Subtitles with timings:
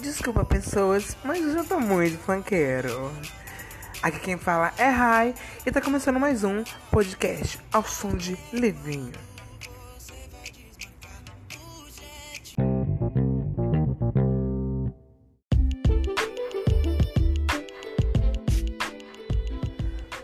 [0.00, 3.12] Desculpa, pessoas, mas eu já tô muito funkeiro.
[4.02, 5.34] Aqui quem fala é Rai
[5.64, 9.12] e tá começando mais um podcast ao som de Levinho.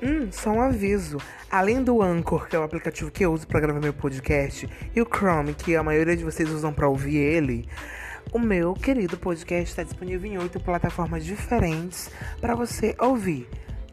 [0.02, 1.18] Hum, só um aviso.
[1.50, 5.00] Além do Anchor, que é o aplicativo que eu uso para gravar meu podcast, e
[5.00, 7.68] o Chrome, que a maioria de vocês usam para ouvir ele,
[8.32, 12.10] o meu querido podcast está disponível em oito plataformas diferentes
[12.40, 13.48] para você ouvir: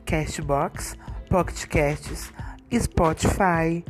[0.06, 0.98] Castbox,
[1.30, 2.32] Pocket Casts,
[2.74, 3.84] Spotify,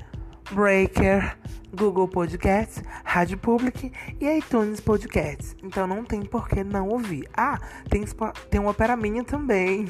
[0.52, 1.38] Breaker,
[1.76, 5.56] Google Podcasts, Rádio Public e iTunes Podcasts.
[5.64, 7.28] Então não tem por que não ouvir.
[7.36, 8.04] Ah, tem,
[8.50, 9.88] tem um Opera Minha também.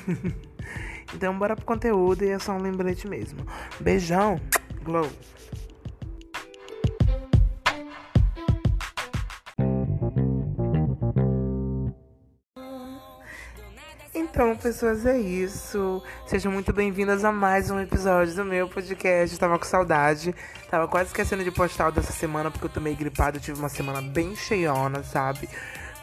[1.13, 3.46] então bora pro conteúdo e é só um lembrete mesmo.
[3.80, 4.40] Beijão,
[4.84, 5.10] Glow!
[14.27, 16.01] Então, pessoas, é isso.
[16.26, 19.37] Sejam muito bem-vindas a mais um episódio do meu podcast.
[19.37, 20.34] tava com saudade.
[20.70, 23.37] Tava quase esquecendo de postar o dessa semana porque eu tô meio gripado.
[23.37, 25.48] Eu tive uma semana bem cheiona, sabe?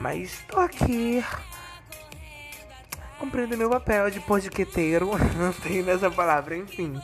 [0.00, 1.22] Mas tô aqui
[3.18, 5.10] cumprindo meu papel de podqueteiro.
[5.36, 6.98] Não tem nessa palavra, enfim.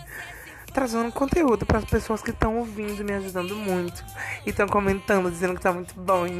[0.72, 4.04] Trazendo conteúdo para as pessoas que estão ouvindo, me ajudando muito.
[4.46, 6.26] E estão comentando, dizendo que tá muito bom.
[6.26, 6.30] E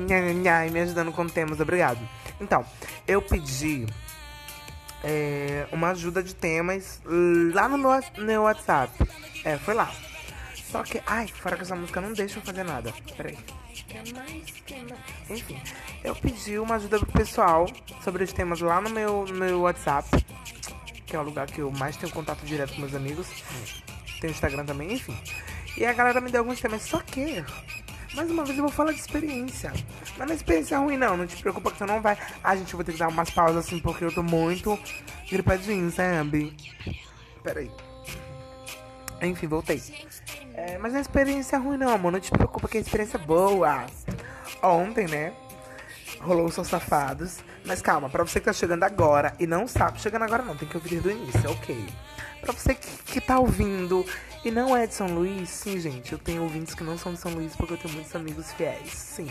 [0.70, 1.58] me ajudando com temas.
[1.58, 1.98] Obrigado.
[2.40, 2.64] Então,
[3.06, 3.84] eu pedi
[5.04, 7.00] é, uma ajuda de temas
[7.52, 8.92] lá no meu, meu WhatsApp.
[9.44, 9.92] É, foi lá.
[10.70, 12.92] Só que, ai, fora que essa música não deixa eu fazer nada.
[13.16, 13.38] Peraí.
[15.30, 15.60] Enfim,
[16.04, 17.66] eu pedi uma ajuda pro pessoal
[18.02, 20.08] sobre os temas lá no meu, no meu WhatsApp,
[21.06, 23.28] que é o lugar que eu mais tenho contato direto com meus amigos.
[24.20, 25.16] Tem o Instagram também, enfim.
[25.76, 27.42] E a galera me deu alguns temas, só que
[28.18, 29.72] mais uma vez eu vou falar de experiência.
[30.16, 31.16] Mas não é experiência ruim, não.
[31.16, 32.18] Não te preocupa que você não vai.
[32.42, 34.76] Ah, gente, eu vou ter que dar umas pausas assim porque eu tô muito
[35.30, 36.52] gripadinho, sabe?
[37.44, 37.70] Pera aí.
[39.22, 39.80] Enfim, voltei.
[40.52, 42.10] É, mas não é experiência ruim, não, amor.
[42.10, 43.86] Não te preocupa que é experiência boa.
[44.64, 45.32] Ontem, né?
[46.20, 47.38] Rolou os seus safados.
[47.64, 50.00] Mas calma, pra você que tá chegando agora e não sabe.
[50.00, 51.86] Chegando agora não, tem que ouvir do início, ok.
[52.48, 54.06] Pra você que, que tá ouvindo
[54.42, 56.12] e não é de São Luís, sim, gente.
[56.12, 58.90] Eu tenho ouvintes que não são de São Luís porque eu tenho muitos amigos fiéis,
[58.90, 59.30] sim.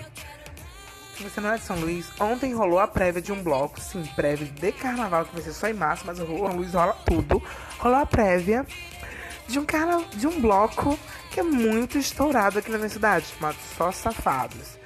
[1.15, 4.03] Se você não é de São Luís, ontem rolou a prévia de um bloco, sim,
[4.15, 7.41] prévia de carnaval, que vai ser só em março, mas o São Luís rola tudo.
[7.79, 8.63] Rolou a prévia
[9.47, 10.03] de um, carna...
[10.13, 10.95] de um bloco
[11.31, 14.77] que é muito estourado aqui na minha cidade, chamado Só Safados.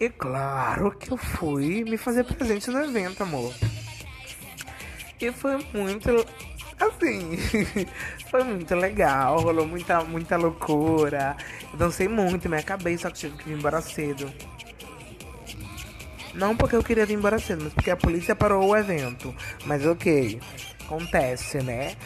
[0.00, 3.54] E claro que eu fui me fazer presente no evento, amor.
[5.20, 6.26] E foi muito
[6.78, 7.36] assim,
[8.30, 11.36] foi muito legal, rolou muita, muita loucura.
[11.72, 14.32] Eu dancei muito, me acabei, só que tive que ir embora cedo.
[16.34, 19.34] Não porque eu queria ir embora cedo, mas porque a polícia parou o evento.
[19.64, 20.38] Mas ok,
[20.84, 21.96] acontece, né?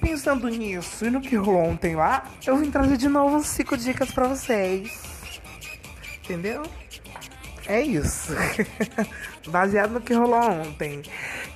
[0.00, 4.10] Pensando nisso e no que rolou ontem lá, eu vim trazer de novo cinco dicas
[4.10, 5.10] para vocês.
[6.22, 6.62] Entendeu?
[7.66, 8.32] É isso.
[9.48, 11.02] Baseado no que rolou ontem.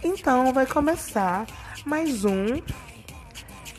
[0.03, 1.47] Então vai começar
[1.84, 2.61] mais um.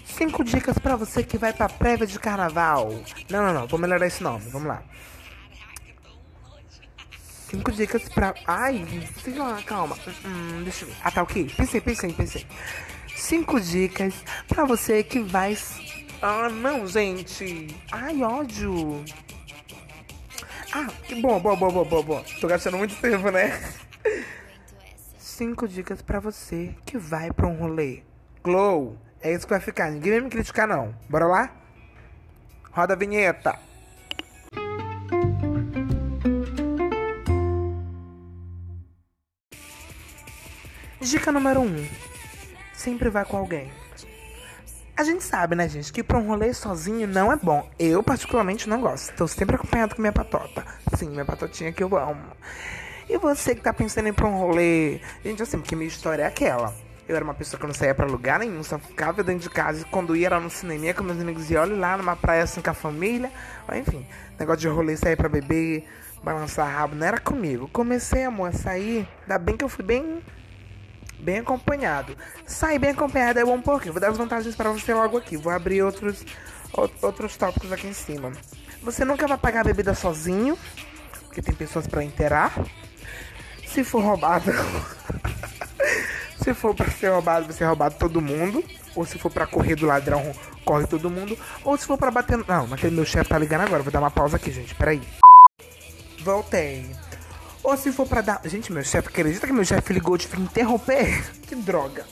[0.05, 2.89] Cinco dicas para você que vai pra prévia de carnaval.
[3.29, 3.67] Não, não, não.
[3.67, 4.45] Vou melhorar esse nome.
[4.49, 4.83] Vamos lá.
[7.49, 8.33] Cinco dicas pra.
[8.47, 8.85] Ai,
[9.23, 9.97] sei lá, calma.
[10.23, 10.97] Hum, deixa eu ver.
[11.03, 11.51] Ah, tá ok.
[11.55, 12.45] Pensei, pensei, pensei.
[13.15, 14.13] Cinco dicas
[14.47, 15.57] pra você que vai.
[16.21, 17.67] Ah, não, gente.
[17.91, 19.03] Ai, ódio.
[20.73, 22.25] Ah, que bom, bom, bom, bom, bom.
[22.39, 23.59] Tô gastando muito tempo, né?
[25.35, 28.03] Cinco dicas para você que vai para um rolê.
[28.41, 29.91] Glow, é isso que vai ficar.
[29.91, 30.95] Ninguém vai me criticar, não.
[31.09, 31.53] Bora lá?
[32.71, 33.59] Roda a vinheta.
[41.01, 41.65] Dica número 1.
[41.65, 41.89] Um.
[42.73, 43.69] Sempre vai com alguém.
[44.95, 47.69] A gente sabe, né, gente, que pra um rolê sozinho não é bom.
[47.77, 49.13] Eu, particularmente, não gosto.
[49.17, 50.65] Tô sempre acompanhado com minha patota.
[50.95, 52.23] Sim, minha patotinha que eu amo.
[53.09, 54.99] E você que tá pensando em ir pra um rolê.
[55.23, 56.73] Gente, assim, porque minha história é aquela.
[57.07, 59.81] Eu era uma pessoa que não saía pra lugar nenhum, só ficava dentro de casa.
[59.81, 62.61] E quando ia era no cinema com meus amigos e olha lá numa praia assim
[62.61, 63.31] com a família.
[63.75, 64.07] Enfim,
[64.39, 65.87] negócio de rolê, sair pra beber,
[66.23, 67.69] balançar rabo, não era comigo.
[67.71, 69.07] Comecei, amor, a sair.
[69.21, 70.23] Ainda bem que eu fui bem.
[71.19, 72.17] Bem acompanhado.
[72.45, 75.37] Sair bem acompanhado é bom porque vou dar as vantagens para você logo aqui.
[75.37, 76.25] Vou abrir outros,
[77.01, 78.31] outros tópicos aqui em cima.
[78.81, 80.57] Você nunca vai pagar a bebida sozinho,
[81.21, 82.53] porque tem pessoas para inteirar.
[83.75, 84.53] Se for roubado.
[86.41, 88.63] se for pra ser roubado, vai ser roubado todo mundo.
[88.95, 90.31] Ou se for pra correr do ladrão,
[90.63, 91.37] corre todo mundo.
[91.61, 92.37] Ou se for pra bater.
[92.47, 93.83] Não, aquele meu chefe tá ligando agora.
[93.83, 94.73] Vou dar uma pausa aqui, gente.
[94.75, 95.01] Peraí.
[96.21, 96.89] Voltei.
[97.61, 98.39] Ou se for pra dar.
[98.45, 101.29] Gente, meu chefe, acredita que meu chefe ligou de interromper?
[101.45, 102.05] que droga.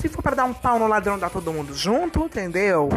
[0.00, 2.88] Se for pra dar um pau no ladrão, dá todo mundo junto, entendeu?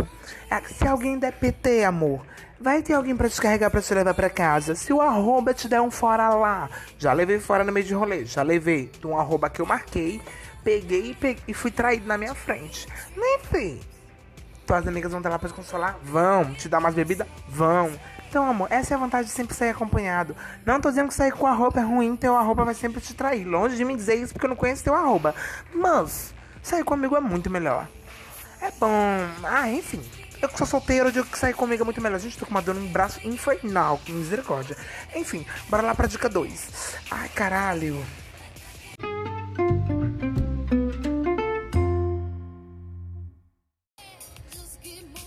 [0.49, 2.25] É, se alguém der PT, amor,
[2.57, 4.73] vai ter alguém pra descarregar pra te levar pra casa.
[4.73, 8.23] Se o arroba te der um fora lá, já levei fora no meio de rolê,
[8.23, 10.21] já levei de um arroba que eu marquei,
[10.63, 12.87] peguei e, peguei, e fui traído na minha frente.
[13.17, 13.81] Nem fui.
[14.65, 15.97] Tuas amigas vão estar lá pra te consolar?
[16.01, 16.53] Vão.
[16.53, 17.27] Te dar mais bebida?
[17.49, 17.91] Vão.
[18.29, 20.35] Então, amor, essa é a vantagem de sempre sair acompanhado.
[20.65, 23.13] Não tô dizendo que sair com a roupa é ruim, teu arroba vai sempre te
[23.13, 23.43] trair.
[23.45, 25.35] Longe de me dizer isso porque eu não conheço teu arroba.
[25.75, 26.32] Mas,
[26.63, 27.87] sair comigo é muito melhor.
[28.61, 28.89] É bom.
[29.43, 30.01] Ah, enfim.
[30.41, 32.19] Eu que sou solteiro, eu digo que sair comigo é muito melhor.
[32.19, 34.75] Gente, tô com uma dor no braço infernal, que misericórdia.
[35.15, 36.97] Enfim, bora lá pra dica 2.
[37.11, 38.03] Ai, caralho.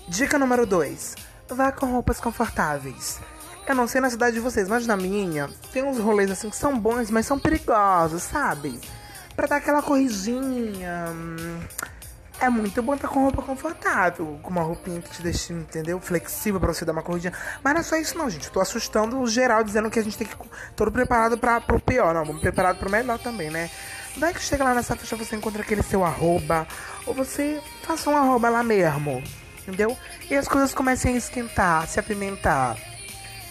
[0.09, 1.15] Dica número 2.
[1.49, 3.21] Vá com roupas confortáveis.
[3.67, 6.57] Eu não sei na cidade de vocês, mas na minha tem uns rolês assim que
[6.57, 8.81] são bons, mas são perigosos, sabe?
[9.37, 11.05] Pra dar aquela corridinha.
[11.11, 11.61] Hum,
[12.41, 16.01] é muito bom estar com roupa confortável, com uma roupinha que te deixa, entendeu?
[16.01, 17.33] Flexível para você dar uma corridinha.
[17.63, 18.51] Mas não é só isso não, gente.
[18.51, 20.37] Tô assustando o geral dizendo que a gente tem que
[20.75, 22.25] todo preparado para pro pior, não.
[22.25, 23.71] Vamos preparado pro melhor também, né?
[24.17, 26.67] Vai que chega lá nessa festa você encontra aquele seu arroba,
[27.05, 29.23] ou você faça um arroba lá mesmo
[29.67, 29.97] entendeu?
[30.31, 32.77] E as coisas comecem a esquentar, se apimentar.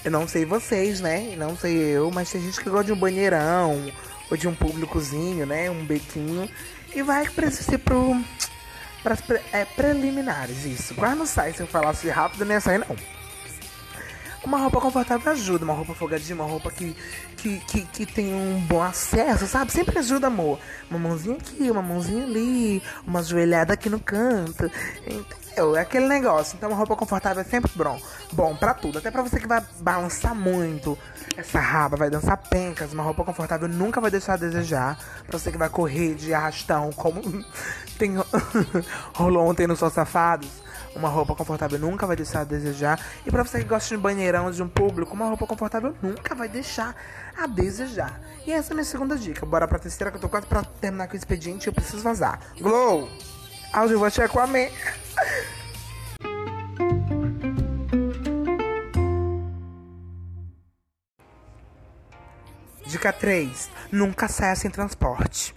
[0.04, 1.36] Eu não sei vocês, né?
[1.38, 3.92] Não sei eu, mas tem gente que gosta de um banheirão,
[4.30, 5.70] ou de um públicozinho, né?
[5.70, 6.50] Um bequinho.
[6.94, 8.22] E vai esse pro.
[9.04, 9.18] Para
[9.54, 10.96] é, preliminares, isso.
[10.96, 12.96] Quase não sai se eu falasse rápido, nem ia sair, não.
[14.46, 16.96] Uma roupa confortável ajuda, uma roupa folgadinha, uma roupa que,
[17.36, 19.72] que, que, que tem um bom acesso, sabe?
[19.72, 20.60] Sempre ajuda, amor.
[20.88, 24.70] Uma mãozinha aqui, uma mãozinha ali, uma joelhada aqui no canto.
[25.08, 25.76] Entendeu?
[25.76, 26.56] É aquele negócio.
[26.56, 28.00] Então, uma roupa confortável é sempre bom.
[28.34, 29.00] Bom pra tudo.
[29.00, 30.96] Até pra você que vai balançar muito
[31.36, 32.94] essa raba, vai dançar pencas.
[32.94, 34.96] Uma roupa confortável nunca vai deixar a desejar.
[35.26, 37.20] Pra você que vai correr de arrastão, como
[37.98, 38.14] tem
[39.16, 40.65] rolou ontem no Sol Safados
[40.96, 43.00] uma roupa confortável nunca vai deixar a desejar.
[43.26, 46.48] E para você que gosta de banheirão de um público, uma roupa confortável nunca vai
[46.48, 46.96] deixar
[47.38, 48.20] a desejar.
[48.46, 49.46] E essa é a minha segunda dica.
[49.46, 52.02] Bora pra terceira, que eu tô quase pra terminar com o expediente e eu preciso
[52.02, 52.40] vazar.
[52.60, 53.10] Glow!
[53.74, 54.72] Áudio, vou checar com a minha.
[62.88, 63.70] Dica 3.
[63.92, 65.54] Nunca saia sem transporte.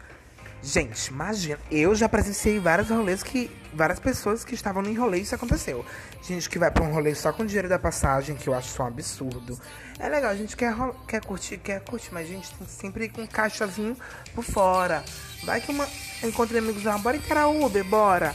[0.63, 3.51] Gente, imagina, eu já presenciei vários rolês que.
[3.73, 5.85] Várias pessoas que estavam no rolê e isso aconteceu.
[6.23, 8.83] Gente que vai pra um rolê só com dinheiro da passagem, que eu acho isso
[8.83, 9.61] um absurdo.
[9.99, 10.75] É legal, a gente quer,
[11.07, 13.95] quer curtir, quer curtir, mas a gente tem sempre ir com um caixazinho
[14.35, 15.05] por fora.
[15.45, 15.87] Vai que uma.
[16.25, 18.35] Encontre amigos lá, bora encarar Uber, bora.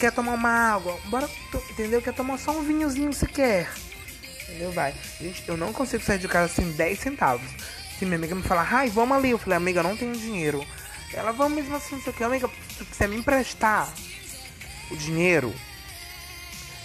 [0.00, 1.28] Quer tomar uma água, bora,
[1.70, 2.00] entendeu?
[2.00, 3.70] Quer tomar só um vinhozinho se quer.
[4.48, 4.72] Entendeu?
[4.72, 4.94] Vai.
[5.20, 7.48] Gente, eu não consigo sair de casa sem 10 centavos.
[7.98, 10.66] Se minha amiga me falar, ai, vamos ali, eu falei, amiga, eu não tenho dinheiro.
[11.14, 12.24] Ela, vamos mesmo assim, não sei o que.
[12.24, 13.88] Amiga, se você me emprestar
[14.90, 15.52] o dinheiro,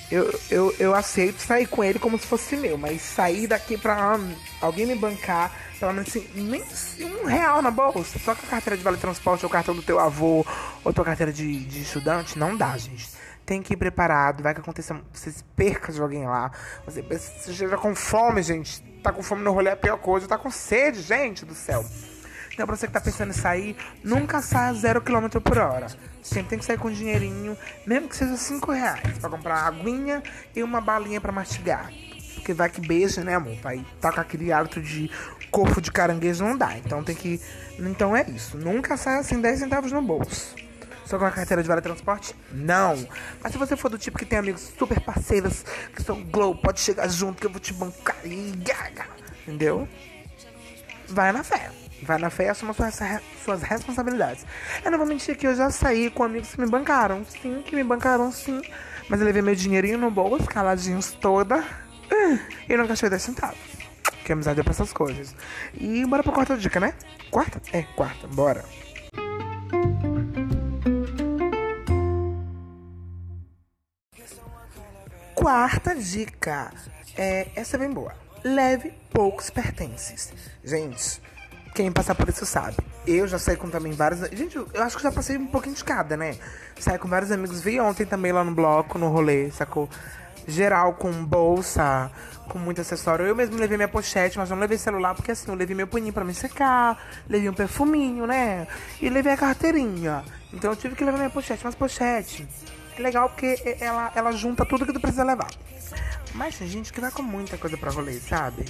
[0.10, 2.78] eu, eu, eu aceito sair com ele como se fosse meu.
[2.78, 4.20] Mas sair daqui pra
[4.62, 6.64] alguém me bancar, pelo menos assim, nem
[7.06, 8.20] um real na bolsa.
[8.20, 10.46] Só com a carteira de vale transporte, ou cartão do teu avô,
[10.84, 13.10] ou tua carteira de, de estudante, não dá, gente.
[13.46, 16.52] Tem que ir preparado, vai que aconteça, você perca de alguém lá.
[16.86, 18.82] Você, você chega com fome, gente.
[19.02, 20.28] Tá com fome no rolê é a pior coisa.
[20.28, 21.86] Tá com sede, gente do céu.
[22.58, 25.86] Então, pra você que tá pensando em sair, nunca saia zero km por hora.
[26.24, 27.56] Sempre tem que sair com dinheirinho,
[27.86, 30.24] mesmo que seja 5 reais, pra comprar aguinha
[30.56, 31.92] e uma balinha para mastigar.
[32.34, 33.56] Porque vai que beija, né, amor?
[33.62, 35.08] Vai com aquele hábito de
[35.52, 36.76] corpo de caranguejo, não dá.
[36.80, 37.40] Então tem que.
[37.78, 38.58] Então é isso.
[38.58, 40.56] Nunca saia assim 10 centavos no bolso.
[41.06, 42.36] Só com a carteira de vale transporte?
[42.52, 43.08] Não.
[43.40, 45.64] Mas se você for do tipo que tem amigos super parceiros
[45.96, 48.18] que são glow, pode chegar junto que eu vou te bancar.
[48.26, 49.88] Entendeu?
[51.08, 51.70] Vai na fé.
[52.04, 53.00] Vai na fé e assuma suas,
[53.44, 54.46] suas responsabilidades.
[54.84, 57.26] Eu não vou mentir que eu já saí com amigos que me bancaram.
[57.26, 58.62] Sim, que me bancaram sim.
[59.10, 61.64] Mas eu levei meu dinheirinho no bolso, caladinhos toda.
[62.70, 63.58] E nunca achei 10 centavos.
[64.24, 65.36] Que amizade é pra essas coisas.
[65.74, 66.94] E bora pra quarta dica, né?
[67.32, 67.62] Quarta?
[67.72, 68.28] É, quarta.
[68.28, 68.64] Bora.
[75.34, 76.72] Quarta dica.
[77.16, 78.14] É, essa é bem boa.
[78.44, 80.34] Leve poucos pertences.
[80.64, 81.22] Gente,
[81.78, 82.76] quem passar por isso sabe.
[83.06, 84.22] Eu já saí com também vários.
[84.32, 86.36] Gente, eu acho que já passei um pouquinho de cada, né?
[86.80, 87.62] Saí com vários amigos.
[87.62, 89.88] Vi ontem também lá no bloco, no rolê, sacou?
[90.48, 92.10] Geral com bolsa,
[92.50, 93.28] com muito acessório.
[93.28, 96.12] Eu mesmo levei minha pochete, mas não levei celular, porque assim, eu levei meu paninho
[96.12, 96.98] pra me secar,
[97.30, 98.66] levei um perfuminho, né?
[99.00, 100.24] E levei a carteirinha.
[100.52, 102.48] Então eu tive que levar minha pochete, mas pochete.
[102.98, 105.50] Legal porque ela, ela junta tudo que tu precisa levar.
[106.34, 108.66] Mas tem gente que vai com muita coisa pra rolê, sabe?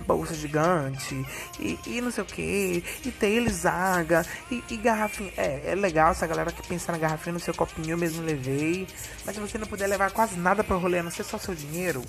[0.00, 1.24] bolsa gigante,
[1.58, 5.32] e, e não sei o que, e Taylor Zaga, e, e garrafinha.
[5.36, 8.86] É, é legal essa galera que pensa na garrafinha no seu copinho, eu mesmo levei.
[9.24, 11.54] Mas se você não puder levar quase nada pra rolê, a não ser só seu
[11.54, 12.02] dinheiro,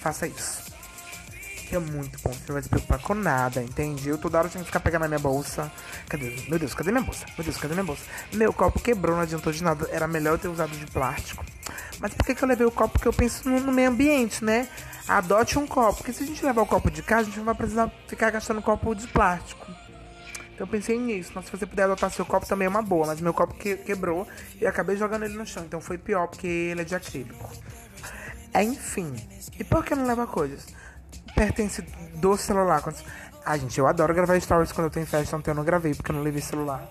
[0.00, 0.77] faça isso.
[1.70, 4.08] É muito bom, você não vai se preocupar com nada, entende?
[4.08, 5.70] Eu toda hora tenho que ficar pegando na minha bolsa.
[6.08, 6.34] Cadê?
[6.48, 7.26] Meu Deus, cadê minha bolsa?
[7.36, 8.02] Meu Deus, cadê minha bolsa?
[8.32, 9.86] Meu copo quebrou, não adiantou de nada.
[9.90, 11.44] Era melhor eu ter usado de plástico.
[12.00, 12.94] Mas por que, que eu levei o copo?
[12.94, 14.66] Porque eu penso no, no meio ambiente, né?
[15.06, 15.98] Adote um copo.
[15.98, 18.30] Porque se a gente levar o copo de casa, a gente não vai precisar ficar
[18.30, 19.66] gastando copo de plástico.
[20.54, 21.32] Então eu pensei nisso.
[21.34, 23.08] Mas se você puder adotar seu copo também é uma boa.
[23.08, 24.26] Mas meu copo que, quebrou
[24.58, 25.64] e acabei jogando ele no chão.
[25.64, 27.50] Então foi pior porque ele é de acrílico.
[28.54, 29.14] Enfim.
[29.58, 30.66] E por que não leva coisas?
[31.34, 31.82] Pertence
[32.14, 32.82] do celular.
[33.44, 36.10] Ah, gente, eu adoro gravar stories quando eu tenho festa, ontem eu não gravei porque
[36.10, 36.86] eu não levei celular.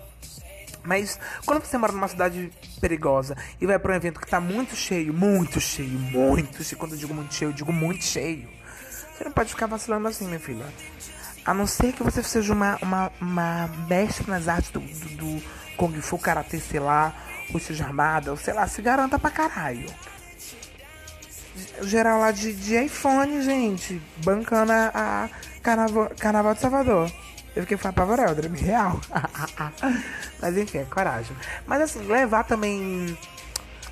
[0.82, 4.74] Mas quando você mora numa cidade perigosa e vai para um evento que tá muito
[4.74, 8.48] cheio, muito cheio, muito cheio, quando eu digo muito cheio, eu digo muito cheio,
[9.16, 10.64] você não pode ficar vacilando assim, minha filha.
[11.44, 15.42] A não ser que você seja uma, uma, uma mestre nas artes do, do, do
[15.76, 17.14] Kung Fu, Karatê, sei lá,
[17.52, 19.88] ou seja armada, ou sei lá, se garanta pra caralho.
[21.82, 25.28] Geral lá de, de iPhone, gente, bancando a, a
[25.62, 27.12] Carnaval, Carnaval de Salvador.
[27.56, 29.00] Eu fiquei apavorado, era real.
[30.40, 31.36] Mas enfim, é coragem.
[31.66, 33.18] Mas assim, levar também.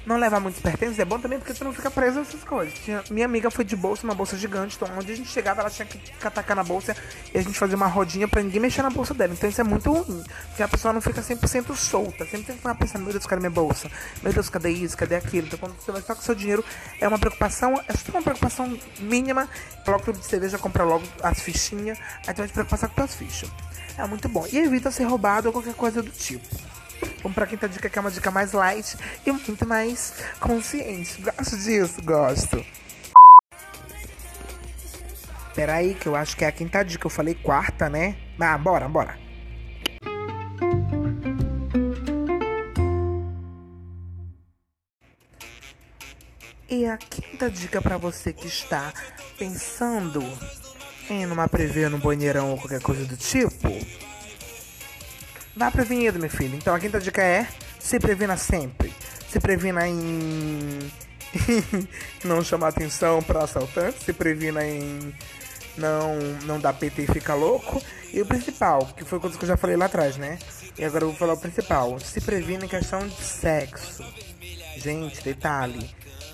[0.07, 2.73] Não levar muitos pertences é bom também porque você não fica preso a essas coisas.
[2.79, 5.69] Tinha, minha amiga foi de bolsa, uma bolsa gigante, então onde a gente chegava ela
[5.69, 6.97] tinha que atacar na bolsa
[7.35, 9.33] e a gente fazia uma rodinha pra ninguém mexer na bolsa dela.
[9.33, 12.25] Então isso é muito ruim, porque a pessoa não fica 100% solta.
[12.25, 13.91] Sempre tem que ficar pensando, meu Deus, cadê minha bolsa?
[14.23, 14.97] Meu Deus, cadê isso?
[14.97, 15.49] Cadê aquilo?
[15.49, 16.65] Então quando você vai estar com seu dinheiro,
[17.01, 19.49] é uma preocupação, é só uma preocupação mínima.
[19.85, 23.15] Logo tudo de cerveja, compra logo as fichinhas, aí tu vai te preocupar com as
[23.17, 23.51] fichas.
[23.99, 24.47] É muito bom.
[24.53, 26.47] E evita ser roubado ou qualquer coisa do tipo.
[27.35, 31.21] Pra quinta dica, que é uma dica mais light e muito mais consciente.
[31.21, 32.65] Gosto disso, gosto.
[35.55, 37.07] Peraí, que eu acho que é a quinta dica.
[37.07, 38.17] Eu falei quarta, né?
[38.39, 39.19] Ah, bora, bora.
[46.69, 48.93] E a quinta dica para você que está
[49.39, 50.21] pensando
[51.09, 53.69] em numa prevê no banheirão ou qualquer coisa do tipo,
[55.57, 56.55] vá prevenido, meu filho.
[56.55, 57.49] Então a quinta dica é
[57.79, 58.93] se previna sempre.
[59.29, 60.79] Se previna em
[62.25, 65.15] não chamar atenção para assaltante, se previna em
[65.77, 67.83] não não dar PT e ficar louco.
[68.13, 70.39] E o principal, que foi coisa que eu já falei lá atrás, né?
[70.79, 71.99] E agora eu vou falar o principal.
[71.99, 74.05] Se previna em questão de sexo.
[74.77, 75.91] Gente, detalhe.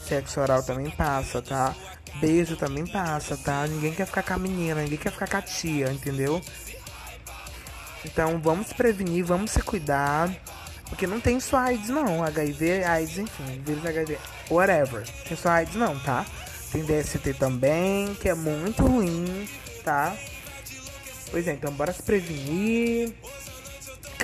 [0.07, 1.75] Sexo oral também passa, tá?
[2.21, 3.67] Beijo também passa, tá?
[3.67, 6.41] Ninguém quer ficar com a menina, ninguém quer ficar com a tia, entendeu?
[8.05, 10.31] Então vamos se prevenir, vamos se cuidar.
[10.89, 14.19] Porque não tem só AIDS não, HIV, AIDS, enfim, vírus HIV,
[14.51, 15.07] whatever.
[15.27, 16.27] Tem só AIDS não, tá?
[16.71, 19.49] Tem DST também, que é muito ruim,
[19.83, 20.15] tá?
[21.31, 23.15] Pois é, então bora se prevenir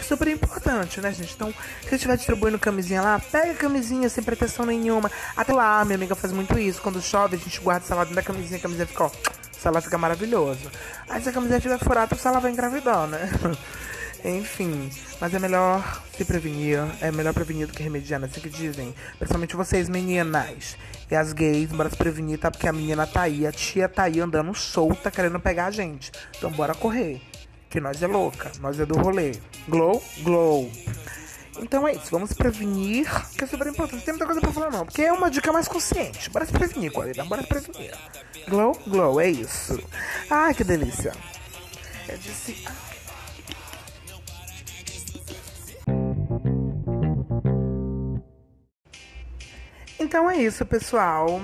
[0.09, 1.35] super importante, né, gente?
[1.35, 5.11] Então, se você estiver distribuindo camisinha lá, pega a camisinha sem proteção nenhuma.
[5.37, 6.81] Até lá, minha amiga faz muito isso.
[6.81, 9.11] Quando chove, a gente guarda o salada da camisinha, a camisinha fica, ó,
[9.59, 10.71] o salada fica maravilhoso.
[11.09, 13.29] Aí se a camisinha estiver furada, o salada vai engravidar, né?
[14.25, 18.29] Enfim, mas é melhor se prevenir, é melhor prevenir do que remediar, né?
[18.31, 18.95] assim que dizem.
[19.17, 20.77] Principalmente vocês, meninas.
[21.11, 22.51] E as gays, bora se prevenir, tá?
[22.51, 26.11] Porque a menina tá aí, a tia tá aí andando solta, querendo pegar a gente.
[26.37, 27.21] Então bora correr
[27.71, 29.33] que nós é louca, nós é do rolê.
[29.69, 30.71] Glow, glow.
[31.61, 34.05] Então é isso, vamos prevenir, que é super importante.
[34.05, 36.31] Tem muita coisa pra falar não, porque é uma dica mais consciente.
[36.31, 37.95] Bora se prevenir, qualidade, bora se prevenir.
[38.49, 39.79] Glow, glow, é isso.
[40.31, 41.13] Ai, que delícia.
[42.09, 42.65] Eu disse...
[50.01, 51.43] Então é isso, pessoal.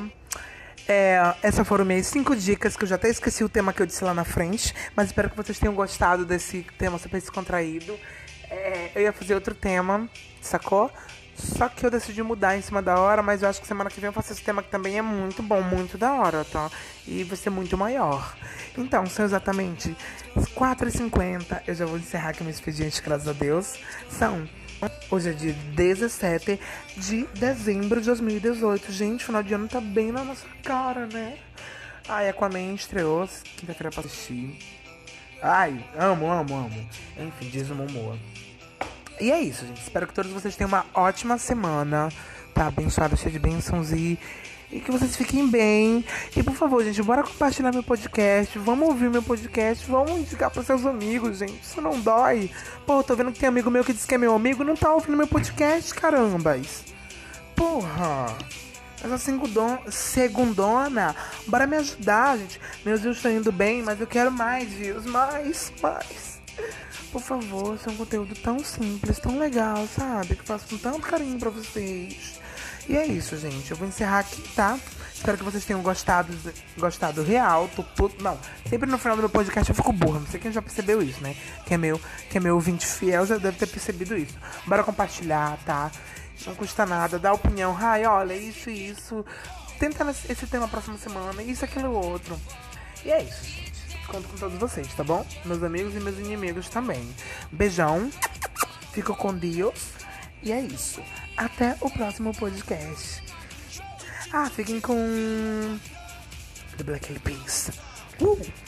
[0.86, 3.86] É, essas foram minhas cinco dicas, que eu já até esqueci o tema que eu
[3.86, 7.98] disse lá na frente, mas espero que vocês tenham gostado desse tema super descontraído.
[8.50, 10.08] É, eu ia fazer outro tema,
[10.40, 10.90] sacou?
[11.36, 14.00] Só que eu decidi mudar em cima da hora, mas eu acho que semana que
[14.00, 16.70] vem eu faço esse tema que também é muito bom, muito da hora, tá?
[17.06, 18.36] E vai ser muito maior.
[18.78, 19.96] Então, são exatamente
[20.54, 21.62] 4h50.
[21.66, 23.78] Eu já vou encerrar aqui meu expediente, graças a Deus.
[24.08, 24.48] São
[25.10, 26.60] Hoje é dia 17
[26.96, 28.92] de dezembro de 2018.
[28.92, 31.38] Gente, final de ano tá bem na nossa cara, né?
[32.08, 34.58] Ai, Aquaman estreou quinta-feira pra assistir.
[35.46, 36.88] Ai, amo, amo, amo.
[37.18, 38.16] Enfim, diz o Momoa.
[39.20, 39.82] E é isso, gente.
[39.82, 42.08] Espero que todos vocês tenham uma ótima semana.
[42.54, 44.18] Tá abençoado, cheio de bênçãos e
[44.72, 46.02] e que vocês fiquem bem.
[46.34, 48.58] E por favor, gente, bora compartilhar meu podcast.
[48.58, 49.84] Vamos ouvir meu podcast.
[49.86, 51.60] Vamos indicar para seus amigos, gente.
[51.62, 52.50] Isso não dói.
[52.86, 54.94] Pô, tô vendo que tem amigo meu que diz que é meu amigo não tá
[54.94, 56.84] ouvindo meu podcast, carambas.
[57.54, 58.34] Porra.
[59.04, 61.14] Essa segundona, segundona,
[61.46, 62.60] bora me ajudar, gente.
[62.84, 66.40] Meus views estão indo bem, mas eu quero mais views, mais, mais.
[67.12, 70.34] Por favor, isso é um conteúdo tão simples, tão legal, sabe?
[70.34, 72.40] Que eu faço com tanto carinho pra vocês.
[72.88, 73.70] E é isso, gente.
[73.70, 74.78] Eu vou encerrar aqui, tá?
[75.14, 76.34] Espero que vocês tenham gostado,
[76.76, 77.70] gostado real.
[77.74, 78.22] Tô puto.
[78.22, 80.20] Não, sempre no final do meu podcast eu fico burra.
[80.20, 81.36] Não sei quem já percebeu isso, né?
[81.64, 84.36] Quem é meu, quem é meu ouvinte fiel já deve ter percebido isso.
[84.66, 85.90] Bora compartilhar, tá?
[86.46, 87.76] Não custa nada, dá opinião.
[87.78, 89.24] Ai, olha, isso e isso.
[89.78, 92.38] Tenta esse tema próxima semana, isso, aquilo outro.
[93.04, 93.74] E é isso, gente.
[94.06, 95.26] Conto com todos vocês, tá bom?
[95.44, 97.14] Meus amigos e meus inimigos também.
[97.50, 98.10] Beijão.
[98.92, 99.90] Fico com Deus.
[100.42, 101.02] E é isso.
[101.36, 103.22] Até o próximo podcast.
[104.32, 105.78] Ah, fiquem com
[106.76, 107.70] The Black Eyed Peas.
[108.20, 108.63] Uh!